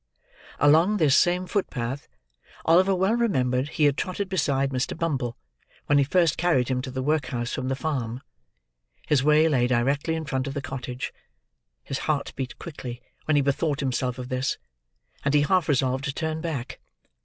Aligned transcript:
Along 0.57 0.97
this 0.97 1.15
same 1.15 1.45
footpath, 1.45 2.07
Oliver 2.65 2.95
well 2.95 3.13
remembered 3.13 3.69
he 3.69 3.83
had 3.83 3.97
trotted 3.97 4.29
beside 4.29 4.71
Mr. 4.71 4.97
Bumble, 4.97 5.37
when 5.85 5.99
he 5.99 6.03
first 6.03 6.39
carried 6.39 6.69
him 6.69 6.81
to 6.81 6.89
the 6.89 7.03
workhouse 7.03 7.53
from 7.53 7.67
the 7.67 7.75
farm. 7.75 8.23
His 9.05 9.23
way 9.23 9.47
lay 9.47 9.67
directly 9.67 10.15
in 10.15 10.25
front 10.25 10.47
of 10.47 10.55
the 10.55 10.59
cottage. 10.61 11.13
His 11.83 11.99
heart 12.09 12.33
beat 12.35 12.57
quickly 12.57 12.99
when 13.25 13.35
he 13.35 13.43
bethought 13.43 13.79
himself 13.79 14.17
of 14.17 14.29
this; 14.29 14.57
and 15.23 15.35
he 15.35 15.41
half 15.41 15.69
resolved 15.69 16.05
to 16.05 16.13
turn 16.15 16.41
back. 16.41 16.79